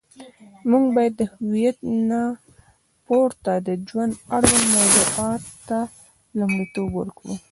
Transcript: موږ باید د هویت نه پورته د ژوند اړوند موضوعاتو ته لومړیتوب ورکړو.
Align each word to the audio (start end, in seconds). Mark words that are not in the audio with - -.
موږ 0.69 0.85
باید 0.95 1.13
د 1.17 1.21
هویت 1.33 1.77
نه 2.09 2.21
پورته 3.05 3.53
د 3.67 3.69
ژوند 3.87 4.13
اړوند 4.35 4.65
موضوعاتو 4.75 5.53
ته 5.67 5.79
لومړیتوب 6.37 6.87
ورکړو. 6.95 7.33